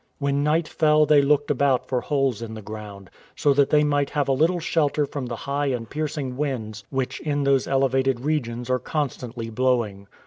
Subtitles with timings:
[0.17, 4.09] When night fell they looked about for holes in the ground, so that they might
[4.09, 8.67] have a little shelter from the high and piercing winds which in those elevated regions
[8.67, 10.07] are constantly blowing.